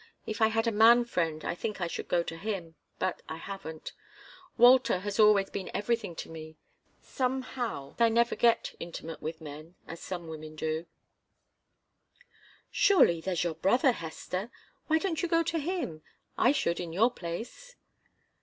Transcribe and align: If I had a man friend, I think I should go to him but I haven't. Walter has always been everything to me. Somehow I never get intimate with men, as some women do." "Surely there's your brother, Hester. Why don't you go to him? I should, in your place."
If 0.25 0.41
I 0.41 0.47
had 0.47 0.65
a 0.65 0.71
man 0.71 1.05
friend, 1.05 1.45
I 1.45 1.53
think 1.53 1.79
I 1.79 1.85
should 1.85 2.07
go 2.07 2.23
to 2.23 2.35
him 2.35 2.73
but 2.97 3.21
I 3.29 3.37
haven't. 3.37 3.93
Walter 4.57 4.97
has 5.01 5.19
always 5.19 5.51
been 5.51 5.69
everything 5.75 6.15
to 6.15 6.27
me. 6.31 6.57
Somehow 6.99 7.95
I 7.99 8.09
never 8.09 8.35
get 8.35 8.73
intimate 8.79 9.21
with 9.21 9.41
men, 9.41 9.75
as 9.85 9.99
some 10.01 10.27
women 10.27 10.55
do." 10.55 10.87
"Surely 12.71 13.21
there's 13.21 13.43
your 13.43 13.53
brother, 13.53 13.91
Hester. 13.91 14.49
Why 14.87 14.97
don't 14.97 15.21
you 15.21 15.27
go 15.29 15.43
to 15.43 15.59
him? 15.59 16.01
I 16.35 16.51
should, 16.51 16.79
in 16.79 16.91
your 16.91 17.11
place." 17.11 17.75